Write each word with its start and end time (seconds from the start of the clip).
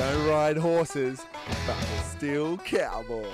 ride 0.00 0.56
horses, 0.56 1.26
but 1.66 1.76
we're 1.76 2.02
still 2.02 2.56
cowboys. 2.58 3.26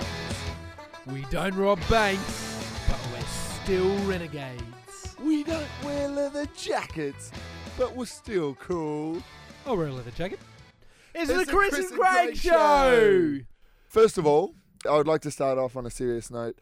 We 1.06 1.24
don't 1.30 1.54
rob 1.54 1.78
banks, 1.88 2.84
but 2.88 2.98
we're 3.12 3.26
still 3.62 3.96
renegades. 4.04 4.62
We 5.22 5.44
don't 5.44 5.66
wear 5.84 6.08
leather 6.08 6.46
jackets, 6.56 7.30
but 7.78 7.94
we're 7.94 8.06
still 8.06 8.54
cool. 8.56 9.22
I'll 9.64 9.76
wear 9.76 9.86
a 9.88 9.92
leather 9.92 10.10
jacket. 10.10 10.40
It's, 11.14 11.30
It's 11.30 11.38
the 11.40 11.44
the 11.46 11.52
Chris, 11.52 11.70
Chris 11.70 11.90
and 11.90 11.92
and 11.92 12.00
Craig, 12.00 12.24
Craig 12.26 12.36
show. 12.36 12.50
Show. 13.38 13.44
First 13.88 14.18
of 14.18 14.26
all, 14.26 14.54
I 14.88 14.96
would 14.96 15.06
like 15.06 15.22
to 15.22 15.30
start 15.30 15.58
off 15.58 15.76
on 15.76 15.86
a 15.86 15.90
serious 15.90 16.30
note. 16.30 16.58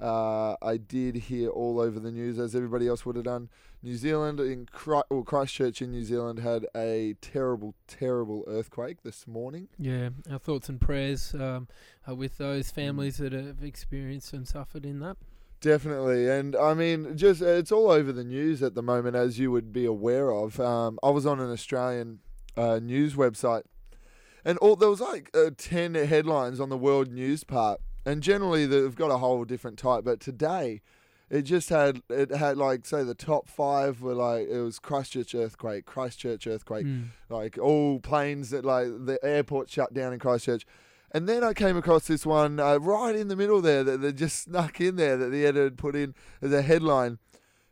Uh, 0.00 0.54
I 0.62 0.76
did 0.76 1.16
hear 1.16 1.50
all 1.50 1.80
over 1.80 1.98
the 1.98 2.12
news, 2.12 2.38
as 2.38 2.54
everybody 2.54 2.86
else 2.86 3.04
would 3.04 3.16
have 3.16 3.24
done. 3.24 3.48
New 3.82 3.94
Zealand 3.94 4.40
in 4.40 4.66
Christ, 4.66 5.06
well, 5.08 5.22
Christchurch 5.22 5.80
in 5.80 5.92
New 5.92 6.02
Zealand 6.02 6.40
had 6.40 6.66
a 6.76 7.14
terrible, 7.20 7.74
terrible 7.86 8.44
earthquake 8.48 9.02
this 9.04 9.26
morning. 9.26 9.68
Yeah, 9.78 10.10
our 10.30 10.38
thoughts 10.38 10.68
and 10.68 10.80
prayers 10.80 11.32
um, 11.34 11.68
are 12.06 12.14
with 12.14 12.38
those 12.38 12.70
families 12.70 13.18
that 13.18 13.32
have 13.32 13.62
experienced 13.62 14.32
and 14.32 14.48
suffered 14.48 14.84
in 14.84 14.98
that. 15.00 15.16
Definitely, 15.60 16.28
and 16.28 16.54
I 16.54 16.74
mean, 16.74 17.16
just 17.16 17.42
it's 17.42 17.72
all 17.72 17.90
over 17.90 18.12
the 18.12 18.24
news 18.24 18.62
at 18.62 18.74
the 18.74 18.82
moment, 18.82 19.16
as 19.16 19.38
you 19.38 19.50
would 19.50 19.72
be 19.72 19.84
aware 19.84 20.30
of. 20.30 20.60
Um, 20.60 20.98
I 21.02 21.10
was 21.10 21.26
on 21.26 21.40
an 21.40 21.50
Australian 21.50 22.20
uh, 22.56 22.78
news 22.78 23.14
website, 23.14 23.62
and 24.44 24.58
all 24.58 24.76
there 24.76 24.88
was 24.88 25.00
like 25.00 25.30
uh, 25.34 25.50
ten 25.56 25.94
headlines 25.94 26.60
on 26.60 26.68
the 26.68 26.78
world 26.78 27.12
news 27.12 27.42
part, 27.42 27.80
and 28.06 28.22
generally 28.22 28.66
they've 28.66 28.94
got 28.94 29.10
a 29.10 29.18
whole 29.18 29.44
different 29.44 29.78
type. 29.78 30.04
But 30.04 30.20
today, 30.20 30.80
it 31.30 31.42
just 31.42 31.68
had 31.68 32.02
it 32.08 32.30
had 32.30 32.56
like 32.56 32.86
say 32.86 33.02
the 33.04 33.14
top 33.14 33.48
five 33.48 34.00
were 34.00 34.14
like 34.14 34.48
it 34.48 34.60
was 34.60 34.78
Christchurch 34.78 35.34
earthquake, 35.34 35.84
Christchurch 35.86 36.46
earthquake, 36.46 36.86
Mm. 36.86 37.08
like 37.28 37.58
all 37.58 38.00
planes 38.00 38.50
that 38.50 38.64
like 38.64 38.86
the 39.04 39.18
airport 39.22 39.68
shut 39.70 39.92
down 39.92 40.12
in 40.12 40.18
Christchurch. 40.18 40.64
And 41.10 41.26
then 41.28 41.42
I 41.42 41.54
came 41.54 41.76
across 41.76 42.06
this 42.06 42.26
one 42.26 42.60
uh, 42.60 42.76
right 42.76 43.16
in 43.16 43.28
the 43.28 43.36
middle 43.36 43.62
there 43.62 43.82
that, 43.82 44.00
that 44.02 44.12
just 44.14 44.42
snuck 44.42 44.78
in 44.80 44.96
there 44.96 45.16
that 45.16 45.30
the 45.30 45.44
editor 45.46 45.64
had 45.64 45.78
put 45.78 45.96
in 45.96 46.14
as 46.42 46.52
a 46.52 46.60
headline: 46.62 47.18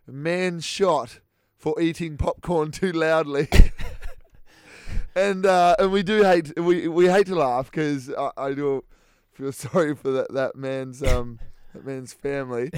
"Man 0.06 0.60
shot 0.60 1.20
for 1.56 1.78
eating 1.80 2.16
popcorn 2.16 2.70
too 2.70 2.92
loudly." 2.92 3.48
and 5.14 5.46
uh, 5.46 5.76
and 5.78 5.92
we 5.92 6.02
do 6.02 6.22
hate 6.22 6.58
we, 6.58 6.88
we 6.88 7.06
hate 7.08 7.26
to 7.26 7.34
laugh 7.34 7.70
because 7.70 8.10
I, 8.12 8.30
I 8.36 8.52
do 8.54 8.84
feel 9.32 9.52
sorry 9.66 9.94
for 9.94 10.10
that, 10.12 10.32
that 10.32 10.56
man's 10.56 11.02
um 11.02 11.38
that 11.74 11.84
man's 11.84 12.12
family. 12.12 12.70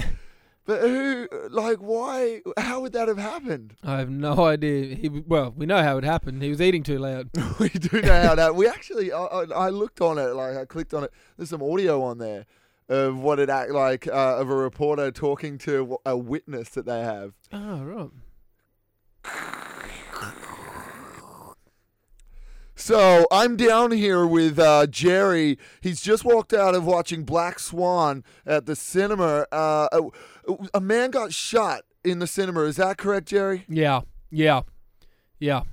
But 0.65 0.81
who 0.81 1.27
like 1.49 1.77
why? 1.77 2.41
How 2.57 2.81
would 2.81 2.93
that 2.93 3.07
have 3.07 3.17
happened? 3.17 3.75
I 3.83 3.97
have 3.97 4.09
no 4.09 4.45
idea. 4.45 4.95
He 4.95 5.09
well, 5.09 5.53
we 5.55 5.65
know 5.65 5.81
how 5.81 5.97
it 5.97 6.03
happened. 6.03 6.43
He 6.43 6.49
was 6.49 6.61
eating 6.61 6.83
too 6.83 6.99
loud. 6.99 7.29
we 7.59 7.69
do 7.69 8.01
know 8.01 8.21
how 8.21 8.35
that. 8.35 8.55
We 8.55 8.67
actually, 8.67 9.11
I, 9.11 9.23
I, 9.23 9.43
I 9.43 9.69
looked 9.69 9.99
on 10.01 10.17
it, 10.17 10.35
like 10.35 10.55
I 10.55 10.65
clicked 10.65 10.93
on 10.93 11.03
it. 11.03 11.11
There's 11.37 11.49
some 11.49 11.63
audio 11.63 12.03
on 12.03 12.19
there 12.19 12.45
of 12.87 13.19
what 13.19 13.39
it 13.39 13.49
act 13.49 13.71
like 13.71 14.07
uh, 14.07 14.37
of 14.37 14.49
a 14.49 14.55
reporter 14.55 15.11
talking 15.11 15.57
to 15.59 15.97
a 16.05 16.17
witness 16.17 16.69
that 16.69 16.85
they 16.85 17.01
have. 17.01 17.33
Oh 17.51 17.83
right. 17.83 18.09
So 22.79 23.27
I'm 23.29 23.57
down 23.57 23.91
here 23.91 24.25
with 24.25 24.57
uh, 24.57 24.87
Jerry. 24.87 25.59
He's 25.81 26.01
just 26.01 26.23
walked 26.23 26.53
out 26.53 26.75
of 26.75 26.85
watching 26.85 27.25
Black 27.25 27.59
Swan 27.59 28.23
at 28.45 28.67
the 28.67 28.75
cinema. 28.75 29.45
Uh, 29.51 30.09
a, 30.47 30.55
a 30.75 30.79
man 30.79 31.11
got 31.11 31.33
shot 31.33 31.81
in 32.05 32.19
the 32.19 32.25
cinema. 32.25 32.61
Is 32.61 32.77
that 32.77 32.97
correct, 32.97 33.27
Jerry? 33.27 33.65
Yeah. 33.67 34.01
Yeah. 34.31 34.61
Yeah. 35.39 35.63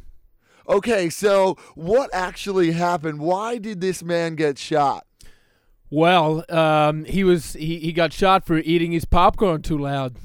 Okay, 0.69 1.09
so 1.09 1.56
what 1.77 2.11
actually 2.12 2.72
happened? 2.72 3.21
Why 3.21 3.59
did 3.59 3.81
this 3.81 4.03
man 4.03 4.34
get 4.34 4.59
shot? 4.59 5.06
Well, 5.88 6.44
um, 6.49 7.05
he 7.05 7.23
was 7.23 7.53
he, 7.53 7.78
he 7.78 7.93
got 7.93 8.12
shot 8.12 8.44
for 8.44 8.59
eating 8.59 8.91
his 8.91 9.05
popcorn 9.05 9.62
too 9.62 9.78
loud. 9.78 10.17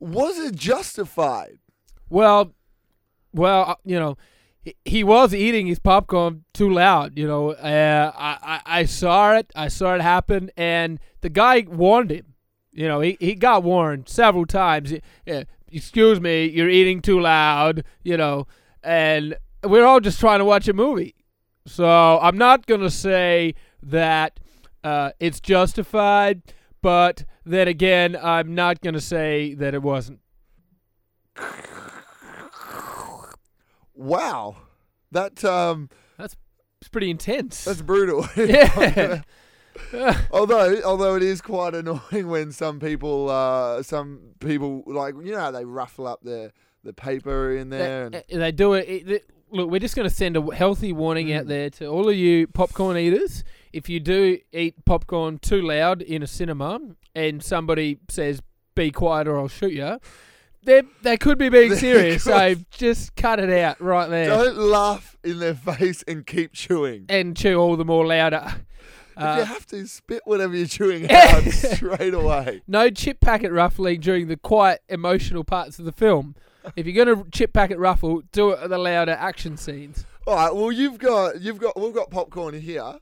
Was 0.00 0.40
it 0.40 0.56
justified? 0.56 1.58
Well, 2.10 2.52
well, 3.32 3.64
uh, 3.70 3.74
you 3.84 3.98
know, 3.98 4.16
he, 4.84 5.04
was 5.04 5.34
eating 5.34 5.66
his 5.66 5.78
popcorn 5.78 6.44
too 6.54 6.70
loud. 6.70 7.18
You 7.18 7.26
know, 7.26 7.50
uh, 7.52 8.12
I, 8.16 8.38
I 8.42 8.80
I 8.80 8.84
saw 8.84 9.34
it. 9.34 9.50
I 9.54 9.68
saw 9.68 9.94
it 9.94 10.00
happen, 10.00 10.50
and 10.56 11.00
the 11.20 11.28
guy 11.28 11.64
warned 11.68 12.10
him. 12.10 12.34
You 12.72 12.88
know, 12.88 13.00
he, 13.00 13.16
he 13.20 13.34
got 13.34 13.62
warned 13.62 14.08
several 14.08 14.46
times. 14.46 14.92
Uh, 15.30 15.44
Excuse 15.70 16.20
me, 16.20 16.46
you're 16.46 16.70
eating 16.70 17.02
too 17.02 17.18
loud. 17.20 17.84
You 18.04 18.16
know, 18.16 18.46
and 18.82 19.36
we're 19.64 19.84
all 19.84 20.00
just 20.00 20.20
trying 20.20 20.38
to 20.38 20.44
watch 20.44 20.68
a 20.68 20.72
movie. 20.72 21.14
So 21.66 22.18
I'm 22.20 22.38
not 22.38 22.66
gonna 22.66 22.90
say 22.90 23.54
that 23.82 24.38
uh, 24.82 25.10
it's 25.18 25.40
justified, 25.40 26.42
but 26.82 27.24
then 27.44 27.68
again, 27.68 28.16
I'm 28.20 28.54
not 28.54 28.80
gonna 28.80 29.00
say 29.00 29.54
that 29.54 29.74
it 29.74 29.82
wasn't. 29.82 30.20
Wow, 33.94 34.56
that 35.12 35.44
um, 35.44 35.88
It's 36.18 36.88
pretty 36.90 37.10
intense. 37.10 37.64
that's 37.64 37.82
brutal. 37.82 38.26
yeah. 38.36 39.22
although, 40.30 40.80
although 40.82 41.16
it 41.16 41.22
is 41.22 41.40
quite 41.40 41.74
annoying 41.74 42.28
when 42.28 42.52
some 42.52 42.78
people, 42.80 43.28
uh, 43.30 43.82
some 43.82 44.20
people 44.40 44.82
like 44.86 45.14
you 45.22 45.32
know 45.32 45.40
how 45.40 45.50
they 45.50 45.64
ruffle 45.64 46.06
up 46.06 46.20
the 46.22 46.52
the 46.84 46.92
paper 46.92 47.56
in 47.56 47.70
there. 47.70 48.10
they, 48.10 48.22
And, 48.30 48.42
they 48.42 48.52
do 48.52 48.74
it, 48.74 48.88
it- 48.88 49.10
it- 49.10 49.30
Look, 49.50 49.70
we're 49.70 49.78
just 49.78 49.94
going 49.94 50.08
to 50.08 50.14
send 50.14 50.36
a 50.36 50.42
healthy 50.54 50.92
warning 50.92 51.32
out 51.32 51.44
Mm. 51.44 51.48
there 51.48 51.70
to 51.70 51.86
all 51.86 52.08
of 52.08 52.16
you 52.16 52.48
popcorn 52.48 52.96
eaters. 52.96 53.44
If 53.72 53.88
you 53.88 54.00
do 54.00 54.38
eat 54.52 54.84
popcorn 54.84 55.38
too 55.38 55.62
loud 55.62 56.02
in 56.02 56.24
a 56.24 56.26
cinema 56.26 56.80
and 57.14 57.40
somebody 57.40 58.00
says, 58.08 58.42
be 58.74 58.90
quiet 58.90 59.28
or 59.28 59.38
I'll 59.38 59.46
shoot 59.46 59.72
you, 59.72 60.00
they 60.64 60.82
they 61.02 61.16
could 61.16 61.38
be 61.38 61.48
being 61.48 61.74
serious. 61.76 62.24
So 62.24 62.54
just 62.70 63.14
cut 63.16 63.38
it 63.40 63.50
out 63.50 63.80
right 63.80 64.08
there 64.08 64.28
don't 64.28 64.56
laugh 64.56 65.16
in 65.24 65.38
their 65.38 65.54
face 65.54 66.02
and 66.08 66.26
keep 66.26 66.52
chewing. 66.52 67.06
and 67.08 67.36
chew 67.36 67.56
all 67.56 67.76
the 67.76 67.84
more 67.84 68.06
louder. 68.06 68.42
if 69.16 69.22
you 69.22 69.26
Uh, 69.26 69.44
have 69.44 69.66
to 69.68 69.86
spit 69.86 70.22
whatever 70.24 70.56
you're 70.56 70.66
chewing 70.66 71.10
out 71.10 71.42
straight 71.44 72.14
away. 72.14 72.62
no 72.66 72.90
chip 72.90 73.20
packet 73.20 73.52
ruffling 73.52 74.00
during 74.00 74.28
the 74.28 74.36
quiet, 74.36 74.80
emotional 74.88 75.44
parts 75.44 75.78
of 75.78 75.84
the 75.84 75.92
film. 75.92 76.34
If 76.76 76.86
you're 76.86 77.04
going 77.04 77.24
to 77.24 77.30
chip 77.30 77.52
packet 77.52 77.78
ruffle, 77.78 78.22
do 78.32 78.50
it 78.52 78.58
at 78.60 78.70
the 78.70 78.78
louder 78.78 79.12
action 79.12 79.56
scenes. 79.58 80.06
All 80.26 80.34
right. 80.34 80.54
Well, 80.54 80.72
you've 80.72 80.98
got 80.98 81.40
you've 81.42 81.58
got 81.58 81.78
we've 81.78 81.92
got 81.92 82.10
popcorn 82.10 82.58
here. 82.58 82.94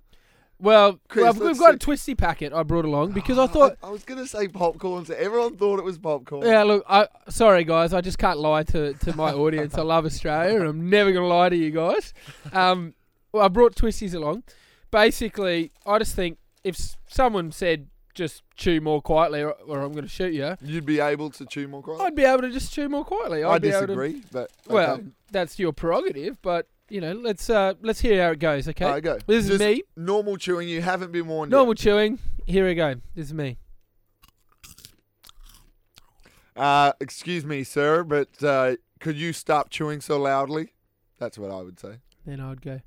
Well, 0.62 1.00
Chris, 1.08 1.24
well, 1.36 1.48
we've 1.48 1.58
got 1.58 1.70
see- 1.70 1.74
a 1.74 1.78
twisty 1.78 2.14
packet 2.14 2.52
I 2.52 2.62
brought 2.62 2.84
along 2.84 3.10
because 3.20 3.36
I 3.36 3.48
thought, 3.48 3.76
I, 3.82 3.90
was 3.90 4.04
gonna 4.04 4.26
say 4.26 4.46
popcorn, 4.46 5.04
so 5.04 5.14
everyone 5.14 5.56
thought 5.56 5.80
it 5.80 5.84
was 5.84 5.98
popcorn. 5.98 6.46
yeah, 6.46 6.62
look, 6.62 6.84
I 6.88 7.08
sorry 7.28 7.64
guys, 7.64 7.92
I 7.92 8.00
just 8.00 8.18
can't 8.18 8.38
lie 8.38 8.62
to, 8.64 8.94
to 8.94 9.16
my 9.16 9.32
audience. 9.42 9.76
I 9.76 9.82
love 9.82 10.06
Australia, 10.06 10.60
and 10.60 10.68
I'm 10.68 10.88
never 10.88 11.10
gonna 11.12 11.26
lie 11.26 11.48
to 11.48 11.56
you 11.56 11.72
guys. 11.72 12.14
Um, 12.52 12.94
well, 13.32 13.44
I 13.44 13.48
brought 13.48 13.74
twisties 13.74 14.14
along. 14.14 14.44
Basically, 14.92 15.72
I 15.84 15.98
just 15.98 16.14
think 16.14 16.38
if 16.62 16.76
someone 17.08 17.50
said 17.50 17.88
just 18.14 18.42
chew 18.56 18.80
more 18.80 19.00
quietly, 19.02 19.40
or, 19.42 19.52
or 19.66 19.80
I'm 19.80 19.92
gonna 19.92 20.06
shoot 20.06 20.32
you, 20.32 20.54
You'd 20.62 20.86
be 20.86 21.00
able 21.00 21.30
to 21.30 21.46
chew 21.46 21.66
more 21.66 21.82
quietly. 21.82 22.06
I'd 22.06 22.14
be 22.14 22.24
able 22.24 22.42
to 22.42 22.50
just 22.50 22.72
chew 22.72 22.88
more 22.88 23.04
quietly. 23.04 23.42
I'd 23.42 23.64
I 23.64 23.68
able 23.68 23.80
to- 23.80 23.86
disagree, 23.86 24.22
but 24.30 24.50
well, 24.68 25.00
that's 25.32 25.58
your 25.58 25.72
prerogative, 25.72 26.41
but 26.42 26.68
you 26.92 27.00
know, 27.00 27.12
let's 27.12 27.48
uh, 27.48 27.72
let's 27.80 28.00
hear 28.00 28.22
how 28.22 28.33
it 28.33 28.39
goes. 28.39 28.68
Okay, 28.68 28.84
All 28.84 28.92
right, 28.92 29.03
go. 29.03 29.18
this 29.27 29.44
is 29.44 29.59
Just 29.59 29.60
me. 29.60 29.83
Normal 29.97 30.36
chewing. 30.36 30.68
You 30.68 30.83
haven't 30.83 31.10
been 31.10 31.27
warned. 31.27 31.50
yet. 31.50 31.56
Normal 31.56 31.74
chewing. 31.74 32.18
Here 32.44 32.66
we 32.66 32.74
go. 32.74 32.97
This 33.15 33.28
is 33.28 33.34
me. 33.34 33.56
Uh, 36.54 36.92
excuse 37.00 37.47
me, 37.47 37.65
sir, 37.65 38.04
but 38.04 38.28
uh, 38.44 38.77
could 39.00 39.16
you 39.16 39.33
stop 39.33 39.71
chewing 39.71 40.03
so 40.03 40.18
loudly? 40.21 40.74
That's 41.18 41.39
what 41.39 41.50
I 41.50 41.62
would 41.62 41.80
say. 41.80 41.94
Then 42.27 42.41
I'd 42.41 42.60
go. 42.60 42.83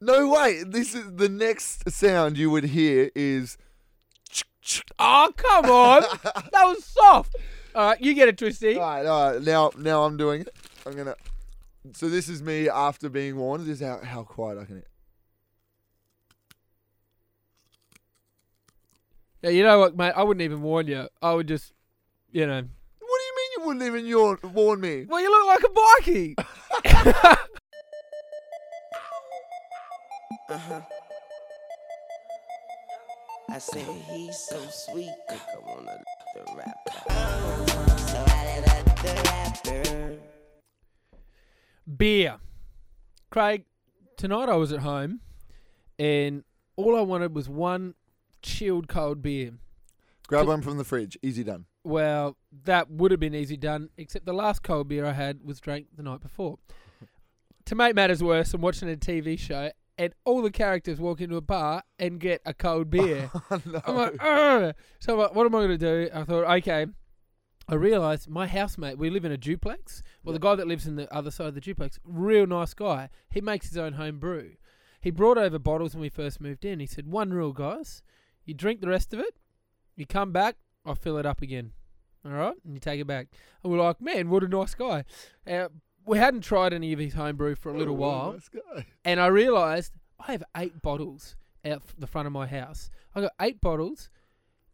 No 0.00 0.28
way. 0.28 0.64
This 0.66 0.92
is 0.96 1.14
the 1.14 1.28
next 1.28 1.88
sound 1.88 2.36
you 2.36 2.50
would 2.50 2.64
hear 2.64 3.12
is. 3.14 3.56
Oh 4.98 5.30
come 5.36 5.66
on! 5.66 6.02
that 6.24 6.64
was 6.64 6.84
soft. 6.84 7.36
All 7.74 7.88
right, 7.88 8.00
you 8.00 8.14
get 8.14 8.28
a 8.28 8.32
Twisty. 8.32 8.76
All 8.76 8.82
right, 8.82 9.06
all 9.06 9.32
right. 9.32 9.42
Now, 9.42 9.70
now 9.78 10.04
I'm 10.04 10.16
doing 10.16 10.42
it. 10.42 10.54
I'm 10.84 10.94
gonna. 10.94 11.16
So 11.94 12.08
this 12.08 12.28
is 12.28 12.42
me 12.42 12.68
after 12.68 13.08
being 13.08 13.36
warned. 13.36 13.66
This 13.66 13.80
is 13.80 13.86
how 13.86 14.00
how 14.02 14.22
quiet 14.24 14.58
I 14.58 14.64
can. 14.64 14.76
Hear. 14.76 14.86
Yeah, 19.42 19.50
you 19.50 19.62
know 19.64 19.78
what, 19.80 19.96
mate? 19.96 20.12
I 20.14 20.22
wouldn't 20.22 20.42
even 20.42 20.62
warn 20.62 20.86
you. 20.86 21.08
I 21.20 21.32
would 21.32 21.48
just, 21.48 21.72
you 22.30 22.46
know. 22.46 22.54
What 22.54 22.64
do 23.18 23.24
you 23.24 23.34
mean 23.36 23.50
you 23.56 23.66
wouldn't 23.66 23.84
even 23.84 24.06
yawn, 24.06 24.38
warn 24.54 24.80
me? 24.80 25.04
Well, 25.08 25.20
you 25.20 25.30
look 25.30 25.46
like 25.46 25.64
a 25.64 26.40
bikie. 26.88 27.38
Uh-huh. 30.50 30.82
I 33.48 33.58
said 33.58 33.86
he's 34.10 34.36
so 34.36 34.60
sweet, 34.68 35.08
think 35.28 35.40
I 35.40 35.66
wanna 35.66 35.86
let 35.86 36.21
the 36.34 36.42
rapper. 36.54 36.92
So 37.98 38.24
I 38.26 38.62
let 38.66 38.84
the 38.96 39.22
rapper. 39.24 40.18
beer. 41.96 42.36
Craig, 43.30 43.64
tonight 44.16 44.48
I 44.48 44.56
was 44.56 44.72
at 44.72 44.80
home, 44.80 45.20
and 45.98 46.44
all 46.76 46.96
I 46.96 47.02
wanted 47.02 47.34
was 47.34 47.48
one 47.48 47.94
chilled 48.42 48.88
cold 48.88 49.22
beer. 49.22 49.52
Grab 50.26 50.46
one 50.46 50.62
from 50.62 50.78
the 50.78 50.84
fridge. 50.84 51.18
Easy 51.22 51.44
done. 51.44 51.66
Well, 51.84 52.36
that 52.64 52.90
would 52.90 53.10
have 53.10 53.20
been 53.20 53.34
easy 53.34 53.56
done, 53.56 53.90
except 53.96 54.24
the 54.24 54.32
last 54.32 54.62
cold 54.62 54.88
beer 54.88 55.04
I 55.04 55.12
had 55.12 55.42
was 55.44 55.60
drank 55.60 55.88
the 55.96 56.02
night 56.02 56.20
before. 56.20 56.58
to 57.66 57.74
make 57.74 57.94
matters 57.94 58.22
worse, 58.22 58.54
I'm 58.54 58.60
watching 58.60 58.90
a 58.90 58.96
TV 58.96 59.38
show, 59.38 59.70
and 60.02 60.12
all 60.24 60.42
the 60.42 60.50
characters 60.50 60.98
walk 60.98 61.20
into 61.20 61.36
a 61.36 61.40
bar 61.40 61.84
and 61.96 62.18
get 62.18 62.42
a 62.44 62.52
cold 62.52 62.90
beer. 62.90 63.30
Oh, 63.52 63.62
no. 63.64 63.80
I'm 63.86 63.96
like, 63.96 64.16
Ugh. 64.18 64.74
so 64.98 65.12
I'm 65.12 65.18
like, 65.20 65.34
what 65.36 65.46
am 65.46 65.54
I 65.54 65.58
going 65.58 65.78
to 65.78 65.78
do? 65.78 66.10
I 66.12 66.24
thought, 66.24 66.44
okay. 66.58 66.86
I 67.68 67.74
realised 67.76 68.28
my 68.28 68.48
housemate, 68.48 68.98
we 68.98 69.10
live 69.10 69.24
in 69.24 69.30
a 69.30 69.36
duplex. 69.36 70.02
Well, 70.24 70.32
the 70.32 70.40
guy 70.40 70.56
that 70.56 70.66
lives 70.66 70.88
in 70.88 70.96
the 70.96 71.12
other 71.14 71.30
side 71.30 71.46
of 71.46 71.54
the 71.54 71.60
duplex, 71.60 72.00
real 72.04 72.48
nice 72.48 72.74
guy. 72.74 73.10
He 73.30 73.40
makes 73.40 73.68
his 73.68 73.78
own 73.78 73.92
home 73.92 74.18
brew. 74.18 74.54
He 75.00 75.12
brought 75.12 75.38
over 75.38 75.60
bottles 75.60 75.94
when 75.94 76.02
we 76.02 76.08
first 76.08 76.40
moved 76.40 76.64
in. 76.64 76.80
He 76.80 76.86
said, 76.86 77.06
one 77.06 77.30
rule, 77.32 77.52
guys. 77.52 78.02
You 78.44 78.54
drink 78.54 78.80
the 78.80 78.88
rest 78.88 79.14
of 79.14 79.20
it. 79.20 79.36
You 79.94 80.04
come 80.04 80.32
back, 80.32 80.56
I'll 80.84 80.96
fill 80.96 81.16
it 81.18 81.26
up 81.26 81.42
again. 81.42 81.70
All 82.24 82.32
right? 82.32 82.56
And 82.64 82.74
you 82.74 82.80
take 82.80 83.00
it 83.00 83.06
back. 83.06 83.28
And 83.62 83.72
we're 83.72 83.80
like, 83.80 84.00
man, 84.00 84.30
what 84.30 84.42
a 84.42 84.48
nice 84.48 84.74
guy. 84.74 85.04
Uh, 85.48 85.68
we 86.06 86.18
hadn't 86.18 86.42
tried 86.42 86.72
any 86.72 86.92
of 86.92 86.98
his 86.98 87.14
home 87.14 87.36
brew 87.36 87.54
for 87.54 87.70
a 87.70 87.78
little 87.78 87.94
Oh, 87.94 87.98
while 87.98 88.32
nice 88.32 88.84
and 89.04 89.20
I 89.20 89.26
realised 89.28 89.92
I 90.18 90.32
have 90.32 90.44
eight 90.56 90.82
bottles 90.82 91.36
out 91.64 91.82
the 91.98 92.06
front 92.06 92.26
of 92.26 92.32
my 92.32 92.46
house. 92.46 92.90
I 93.14 93.20
got 93.22 93.32
eight 93.40 93.60
bottles. 93.60 94.10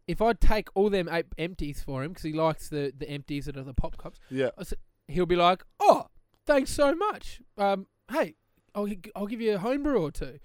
If 0.07 0.21
I 0.21 0.33
take 0.33 0.69
all 0.75 0.89
them 0.89 1.07
eight 1.11 1.27
empties 1.37 1.83
for 1.83 2.03
him, 2.03 2.09
because 2.11 2.23
he 2.23 2.33
likes 2.33 2.69
the, 2.69 2.91
the 2.97 3.07
empties 3.09 3.45
that 3.45 3.57
are 3.57 3.63
the 3.63 3.73
pop 3.75 3.97
cups, 3.97 4.19
Yeah. 4.31 4.49
he'll 5.07 5.25
be 5.27 5.35
like, 5.35 5.63
"Oh, 5.79 6.07
thanks 6.47 6.71
so 6.71 6.95
much. 6.95 7.41
Um, 7.57 7.85
hey, 8.11 8.35
I'll 8.73 8.87
I'll 9.15 9.27
give 9.27 9.39
you 9.41 9.55
a 9.55 9.59
home 9.59 9.83
brew 9.83 10.01
or 10.01 10.11
two. 10.11 10.39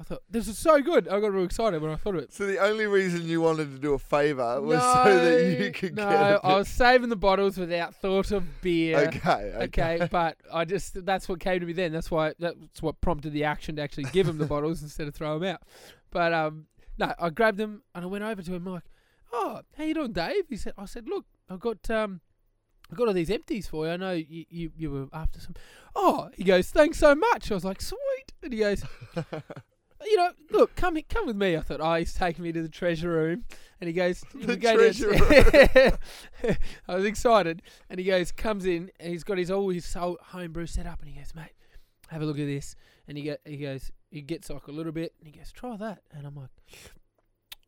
I 0.00 0.04
thought 0.04 0.22
this 0.30 0.46
is 0.46 0.56
so 0.56 0.80
good. 0.80 1.08
I 1.08 1.18
got 1.18 1.32
real 1.32 1.44
excited 1.44 1.82
when 1.82 1.90
I 1.90 1.96
thought 1.96 2.14
of 2.14 2.22
it. 2.22 2.32
So 2.32 2.46
the 2.46 2.58
only 2.58 2.86
reason 2.86 3.26
you 3.26 3.40
wanted 3.40 3.72
to 3.72 3.78
do 3.80 3.94
a 3.94 3.98
favour 3.98 4.60
was 4.60 4.80
so 4.80 5.24
that 5.24 5.58
you 5.58 5.72
could 5.72 5.96
no, 5.96 6.08
get. 6.08 6.20
a 6.20 6.40
I 6.46 6.56
was 6.56 6.68
saving 6.68 7.08
the 7.08 7.16
bottles 7.16 7.58
without 7.58 7.96
thought 7.96 8.30
of 8.30 8.60
beer. 8.60 8.96
Okay. 9.08 9.18
Okay. 9.18 9.64
Okay, 9.64 10.08
but 10.10 10.36
I 10.52 10.64
just 10.64 11.04
that's 11.04 11.28
what 11.28 11.40
came 11.40 11.58
to 11.60 11.66
me 11.66 11.72
then. 11.72 11.92
That's 11.92 12.12
why 12.12 12.34
that's 12.38 12.80
what 12.80 13.00
prompted 13.00 13.32
the 13.32 13.42
action 13.42 13.76
to 13.76 13.82
actually 13.82 14.04
give 14.12 14.28
him 14.28 14.38
the 14.38 14.46
bottles 14.46 14.82
instead 14.84 15.08
of 15.08 15.14
throw 15.14 15.36
them 15.36 15.48
out. 15.48 15.62
But 16.10 16.32
um, 16.32 16.66
no, 16.96 17.12
I 17.18 17.30
grabbed 17.30 17.58
them 17.58 17.82
and 17.92 18.04
I 18.04 18.06
went 18.06 18.22
over 18.22 18.40
to 18.40 18.54
him 18.54 18.68
I'm 18.68 18.74
like, 18.74 18.84
"Oh, 19.32 19.62
how 19.76 19.82
you 19.82 19.94
doing, 19.94 20.12
Dave?" 20.12 20.44
He 20.48 20.56
said, 20.56 20.74
"I 20.78 20.84
said, 20.84 21.08
look, 21.08 21.26
I've 21.50 21.60
got 21.60 21.90
um, 21.90 22.20
I 22.92 22.94
got 22.94 23.08
all 23.08 23.14
these 23.14 23.30
empties 23.30 23.66
for 23.66 23.86
you. 23.86 23.92
I 23.92 23.96
know 23.96 24.12
you, 24.12 24.44
you 24.48 24.70
you 24.76 24.90
were 24.92 25.06
after 25.12 25.40
some." 25.40 25.54
Oh, 25.96 26.30
he 26.34 26.44
goes, 26.44 26.70
"Thanks 26.70 27.00
so 27.00 27.16
much." 27.16 27.50
I 27.50 27.54
was 27.54 27.64
like, 27.64 27.82
"Sweet," 27.82 28.32
and 28.44 28.52
he 28.52 28.60
goes. 28.60 28.84
You 30.04 30.16
know, 30.16 30.30
look, 30.50 30.76
come 30.76 30.96
come 31.08 31.26
with 31.26 31.36
me. 31.36 31.56
I 31.56 31.60
thought, 31.60 31.80
oh, 31.80 31.94
he's 31.94 32.14
taking 32.14 32.44
me 32.44 32.52
to 32.52 32.62
the 32.62 32.68
treasure 32.68 33.10
room, 33.10 33.44
and 33.80 33.88
he 33.88 33.92
goes, 33.94 34.24
The 34.34 34.56
go 34.56 34.76
treasure 34.76 35.08
room. 36.44 36.58
I 36.88 36.94
was 36.94 37.04
excited, 37.04 37.62
and 37.90 37.98
he 37.98 38.06
goes, 38.06 38.30
comes 38.32 38.64
in, 38.64 38.90
and 39.00 39.10
he's 39.10 39.24
got 39.24 39.38
his 39.38 39.50
all 39.50 39.68
his 39.70 39.92
whole 39.92 40.18
home 40.22 40.52
brew 40.52 40.66
set 40.66 40.86
up, 40.86 41.00
and 41.00 41.10
he 41.10 41.16
goes, 41.18 41.34
mate, 41.34 41.52
have 42.08 42.22
a 42.22 42.24
look 42.24 42.38
at 42.38 42.46
this, 42.46 42.76
and 43.06 43.18
he 43.18 43.24
go, 43.24 43.36
he 43.44 43.56
goes, 43.56 43.90
he 44.10 44.20
gets 44.22 44.50
like 44.50 44.68
a 44.68 44.72
little 44.72 44.92
bit, 44.92 45.14
and 45.18 45.28
he 45.28 45.36
goes, 45.36 45.50
try 45.52 45.76
that, 45.76 46.02
and 46.12 46.26
I'm 46.26 46.36
like, 46.36 46.50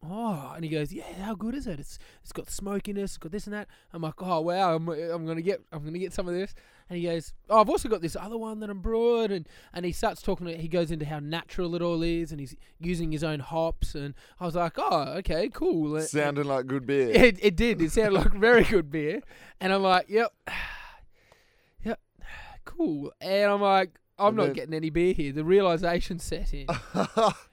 oh, 0.08 0.52
and 0.54 0.64
he 0.64 0.70
goes, 0.70 0.92
yeah, 0.92 1.04
how 1.22 1.34
good 1.34 1.54
is 1.54 1.66
it? 1.66 1.78
It's 1.80 1.98
it's 2.22 2.32
got 2.32 2.50
smokiness, 2.50 3.12
it's 3.12 3.18
got 3.18 3.32
this 3.32 3.46
and 3.46 3.54
that. 3.54 3.68
I'm 3.92 4.02
like, 4.02 4.20
oh 4.22 4.40
wow, 4.40 4.74
I'm 4.76 4.88
I'm 4.88 5.26
gonna 5.26 5.42
get 5.42 5.60
I'm 5.72 5.84
gonna 5.84 5.98
get 5.98 6.12
some 6.12 6.26
of 6.28 6.34
this, 6.34 6.54
and 6.88 6.98
he 6.98 7.04
goes, 7.04 7.32
oh, 7.48 7.60
I've 7.60 7.68
also 7.68 7.88
got 7.88 8.00
this 8.00 8.16
other 8.16 8.38
one 8.38 8.60
that 8.60 8.70
I'm 8.70 8.80
brewing, 8.80 9.30
and 9.32 9.48
and 9.72 9.84
he 9.84 9.92
starts 9.92 10.22
talking. 10.22 10.46
He 10.48 10.68
goes 10.68 10.90
into 10.90 11.04
how 11.06 11.18
natural 11.18 11.74
it 11.74 11.82
all 11.82 12.02
is, 12.02 12.30
and 12.32 12.40
he's 12.40 12.56
using 12.78 13.12
his 13.12 13.22
own 13.24 13.40
hops, 13.40 13.94
and 13.94 14.14
I 14.38 14.46
was 14.46 14.54
like, 14.54 14.74
oh, 14.78 15.14
okay, 15.18 15.48
cool. 15.52 16.00
Sounding 16.00 16.44
like 16.44 16.66
good 16.66 16.86
beer. 16.86 17.10
it, 17.14 17.38
it 17.42 17.56
did. 17.56 17.80
It 17.82 17.92
sounded 17.92 18.12
like 18.14 18.32
very 18.32 18.64
good 18.64 18.90
beer. 18.90 19.20
And 19.60 19.72
I'm 19.72 19.82
like, 19.82 20.06
yep, 20.08 20.32
yep, 21.84 22.00
cool. 22.64 23.12
And 23.20 23.50
I'm 23.50 23.60
like, 23.60 23.90
I'm 24.18 24.28
And 24.28 24.36
not 24.36 24.44
then- 24.46 24.52
getting 24.54 24.74
any 24.74 24.90
beer 24.90 25.12
here. 25.12 25.32
The 25.32 25.44
realization 25.44 26.18
set 26.18 26.52
in. 26.54 26.66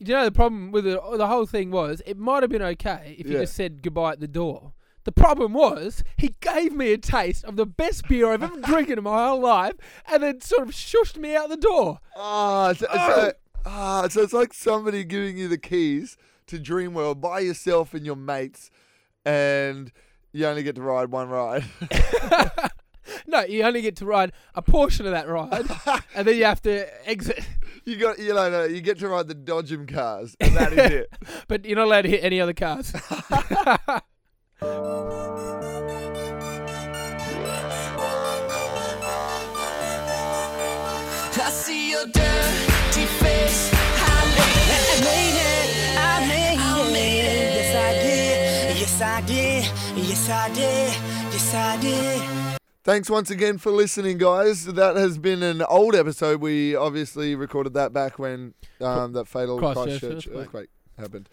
you 0.00 0.14
know, 0.14 0.24
the 0.24 0.32
problem 0.32 0.72
with 0.72 0.84
the, 0.84 1.00
the 1.16 1.26
whole 1.26 1.46
thing 1.46 1.70
was 1.70 2.02
it 2.06 2.18
might 2.18 2.42
have 2.42 2.50
been 2.50 2.62
okay 2.62 3.16
if 3.18 3.26
you 3.26 3.34
Yeah. 3.34 3.40
just 3.40 3.54
said 3.54 3.82
goodbye 3.82 4.12
at 4.12 4.20
the 4.20 4.28
door. 4.28 4.72
The 5.04 5.12
problem 5.12 5.52
was 5.52 6.02
he 6.16 6.34
gave 6.40 6.72
me 6.72 6.92
a 6.94 6.98
taste 6.98 7.44
of 7.44 7.56
the 7.56 7.66
best 7.66 8.08
beer 8.08 8.32
I've 8.32 8.42
ever 8.42 8.60
drinking 8.62 8.96
in 8.98 9.04
my 9.04 9.26
whole 9.26 9.40
life, 9.40 9.74
and 10.10 10.22
then 10.22 10.40
sort 10.40 10.62
of 10.62 10.70
shushed 10.74 11.18
me 11.18 11.36
out 11.36 11.50
the 11.50 11.58
door. 11.58 11.98
Ah, 12.16 12.72
so, 12.72 12.86
so, 12.90 13.32
ah, 13.66 14.08
so 14.08 14.22
it's 14.22 14.32
like 14.32 14.54
somebody 14.54 15.04
giving 15.04 15.36
you 15.36 15.46
the 15.46 15.58
keys 15.58 16.16
to 16.46 16.58
Dreamworld 16.58 17.20
by 17.20 17.40
yourself 17.40 17.92
and 17.92 18.06
your 18.06 18.16
mates, 18.16 18.70
and 19.26 19.92
you 20.32 20.46
only 20.46 20.62
get 20.62 20.74
to 20.76 20.82
ride 20.82 21.10
one 21.10 21.28
ride. 21.28 21.64
no, 23.26 23.44
you 23.44 23.62
only 23.62 23.80
get 23.82 23.96
to 23.96 24.06
ride 24.06 24.32
a 24.54 24.62
portion 24.62 25.06
of 25.06 25.12
that 25.12 25.28
ride, 25.28 25.66
and 26.14 26.26
then 26.26 26.36
you 26.36 26.44
have 26.44 26.62
to 26.62 27.08
exit. 27.08 27.46
you 27.84 27.96
got, 27.96 28.18
you 28.18 28.34
know, 28.34 28.50
no, 28.50 28.64
you 28.64 28.80
get 28.80 28.98
to 29.00 29.08
ride 29.08 29.28
the 29.28 29.34
Dodgem 29.34 29.92
cars, 29.92 30.36
and 30.40 30.56
that 30.56 30.72
is 30.72 30.92
it. 30.92 31.12
But 31.48 31.64
you're 31.64 31.76
not 31.76 31.86
allowed 31.86 32.02
to 32.02 32.08
hit 32.08 32.24
any 32.24 32.40
other 32.40 32.54
cars. 32.54 32.92
I 41.36 41.50
see 41.50 41.90
your 41.90 42.06
dirty 42.06 43.06
face. 43.20 43.70
I 43.74 44.24
made 44.36 45.36
it. 45.36 45.98
I 45.98 46.26
made 46.28 46.52
it. 46.52 46.58
I 46.60 46.92
made 46.92 47.26
it. 47.26 47.54
Yes, 47.56 47.74
I 47.74 47.92
did. 48.02 48.78
Yes, 48.78 49.00
I 49.00 49.20
did. 49.20 49.64
Yes, 50.08 50.30
I 50.30 50.48
did. 50.48 50.94
Yes, 51.32 51.54
I 51.54 51.76
did. 51.80 52.43
Thanks 52.84 53.08
once 53.08 53.30
again 53.30 53.56
for 53.56 53.72
listening, 53.72 54.18
guys. 54.18 54.66
That 54.66 54.96
has 54.96 55.16
been 55.16 55.42
an 55.42 55.62
old 55.62 55.94
episode. 55.94 56.42
We 56.42 56.76
obviously 56.76 57.34
recorded 57.34 57.72
that 57.72 57.94
back 57.94 58.18
when 58.18 58.52
um, 58.78 59.14
that 59.14 59.26
fatal 59.26 59.58
Christchurch 59.58 60.00
Christchurch 60.00 60.26
earthquake. 60.26 60.44
earthquake 60.44 60.68
happened. 60.98 61.30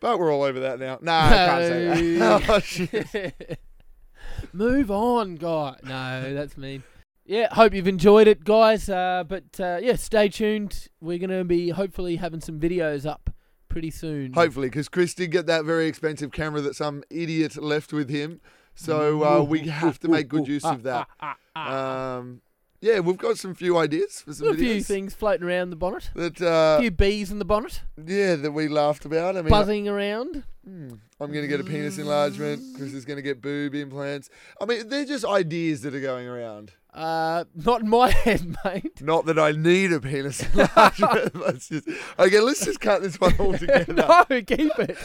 But 0.00 0.18
we're 0.18 0.30
all 0.30 0.42
over 0.42 0.60
that 0.60 0.78
now. 0.78 0.98
Nah, 1.00 1.24
I 1.24 1.28
can't 1.30 1.64
say 1.64 2.16
that. 2.16 2.42
oh, 2.50 2.58
shit. 2.58 3.58
Move 4.52 4.90
on, 4.90 5.36
guy. 5.36 5.76
No, 5.84 6.34
that's 6.34 6.58
mean. 6.58 6.82
Yeah, 7.24 7.48
hope 7.54 7.72
you've 7.72 7.88
enjoyed 7.88 8.28
it, 8.28 8.44
guys. 8.44 8.86
Uh, 8.90 9.24
but 9.26 9.58
uh, 9.58 9.78
yeah, 9.80 9.96
stay 9.96 10.28
tuned. 10.28 10.88
We're 11.00 11.16
gonna 11.16 11.44
be 11.44 11.70
hopefully 11.70 12.16
having 12.16 12.42
some 12.42 12.60
videos 12.60 13.06
up 13.06 13.30
pretty 13.70 13.90
soon. 13.90 14.34
Hopefully, 14.34 14.68
because 14.68 14.90
Chris 14.90 15.14
did 15.14 15.30
get 15.30 15.46
that 15.46 15.64
very 15.64 15.86
expensive 15.86 16.30
camera 16.30 16.60
that 16.60 16.76
some 16.76 17.02
idiot 17.08 17.56
left 17.56 17.94
with 17.94 18.10
him. 18.10 18.42
So 18.74 19.22
uh, 19.24 19.42
we 19.42 19.60
have 19.68 19.98
to 20.00 20.08
make 20.08 20.28
good 20.28 20.48
use 20.48 20.64
of 20.64 20.82
that. 20.84 21.08
Um, 21.56 22.40
yeah, 22.84 23.00
we've 23.00 23.16
got 23.16 23.38
some 23.38 23.54
few 23.54 23.78
ideas 23.78 24.20
for 24.20 24.34
some 24.34 24.48
a 24.48 24.54
few 24.54 24.82
things 24.82 25.14
floating 25.14 25.46
around 25.46 25.70
the 25.70 25.76
bonnet. 25.76 26.10
that 26.14 26.38
A 26.40 26.50
uh, 26.50 26.80
few 26.80 26.90
bees 26.90 27.30
in 27.30 27.38
the 27.38 27.44
bonnet, 27.46 27.80
yeah 27.96 28.36
that 28.36 28.52
we 28.52 28.68
laughed 28.68 29.06
about. 29.06 29.38
I 29.38 29.40
mean, 29.40 29.48
buzzing 29.48 29.88
around. 29.88 30.44
hmm, 30.62 30.88
I'm 31.18 31.32
going 31.32 31.42
to 31.42 31.48
get 31.48 31.60
a 31.60 31.64
penis 31.64 31.96
enlargement. 31.96 32.76
Chris 32.76 32.92
is 32.92 33.06
going 33.06 33.16
to 33.16 33.22
get 33.22 33.40
boob 33.40 33.74
implants. 33.74 34.28
I 34.60 34.66
mean, 34.66 34.88
they're 34.90 35.06
just 35.06 35.24
ideas 35.24 35.80
that 35.82 35.94
are 35.94 36.00
going 36.00 36.26
around. 36.28 36.72
Uh, 36.92 37.44
not 37.54 37.80
in 37.80 37.88
my 37.88 38.10
head, 38.24 38.54
mate. 38.66 39.00
Not 39.00 39.24
that 39.26 39.38
I 39.38 39.52
need 39.52 39.90
a 39.90 40.00
penis 40.00 40.42
enlargement. 40.52 41.34
let's 41.40 41.70
just 41.70 41.88
okay. 42.18 42.40
Let's 42.40 42.66
just 42.66 42.80
cut 42.80 43.00
this 43.00 43.18
one 43.18 43.34
all 43.38 43.56
together. 43.56 43.94
no, 43.94 44.24
keep 44.28 44.78
it. 44.78 44.98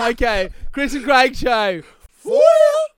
Okay, 0.00 0.48
Chris 0.72 0.94
and 0.94 1.04
Craig 1.04 1.36
show. 1.36 1.82